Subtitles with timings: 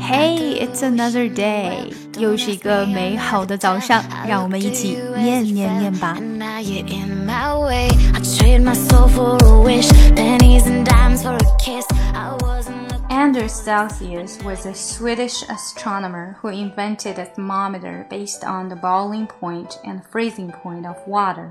[0.00, 6.16] Hey, it's another day，又是一个美好的早上，让我们一起念念念吧。
[13.08, 20.02] Anders Celsius was a Swedish astronomer who invented a thermometer based on the boiling point and
[20.12, 21.50] freezing point of water.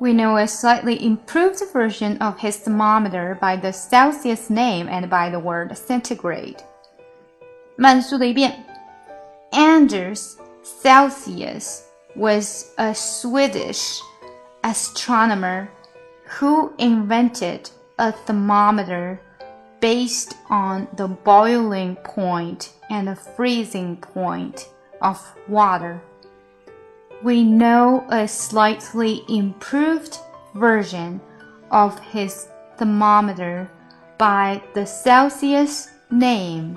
[0.00, 5.30] We know a slightly improved version of his thermometer by the Celsius name and by
[5.30, 6.62] the word centigrade.
[7.76, 8.64] 慢速的一遍，
[9.52, 11.82] Anders Celsius
[12.14, 14.00] was a Swedish
[14.62, 15.68] astronomer
[16.38, 19.18] who invented a thermometer
[19.80, 24.66] based on the boiling point and the freezing point
[25.00, 25.18] of
[25.48, 26.00] water.
[27.22, 30.18] We know a slightly improved
[30.54, 31.20] version
[31.70, 33.68] of his thermometer
[34.18, 36.76] by the Celsius name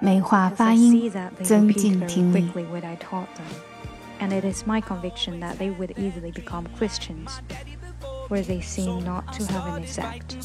[0.00, 1.10] 美化发音，
[1.42, 2.50] 增进听力。
[4.20, 7.40] And it is my conviction that they would easily become Christians.
[8.28, 10.36] where they seem not to have an effect.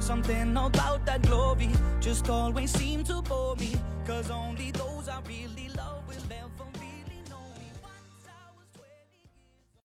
[0.00, 1.68] Something about that glory
[2.00, 3.74] just always seemed to bore me,
[4.06, 5.57] cause only those I really